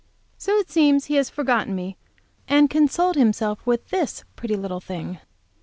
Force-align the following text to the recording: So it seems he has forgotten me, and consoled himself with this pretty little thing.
So 0.39 0.57
it 0.57 0.71
seems 0.71 1.05
he 1.05 1.17
has 1.17 1.29
forgotten 1.29 1.75
me, 1.75 1.95
and 2.47 2.71
consoled 2.71 3.15
himself 3.17 3.63
with 3.67 3.89
this 3.91 4.23
pretty 4.35 4.55
little 4.55 4.79
thing. 4.81 5.19